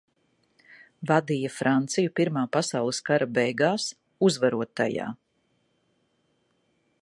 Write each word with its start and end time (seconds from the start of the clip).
Vadīja 1.09 1.51
Franciju 1.57 2.13
Pirmā 2.19 2.45
pasaules 2.57 3.01
kara 3.11 3.27
beigās, 3.35 3.85
uzvarot 4.29 4.73
tajā. 4.83 5.13